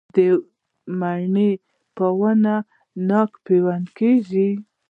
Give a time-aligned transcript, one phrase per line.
[0.15, 0.17] د
[0.99, 1.51] مڼې
[1.95, 2.55] په ونه
[3.09, 4.49] ناک پیوند کیږي؟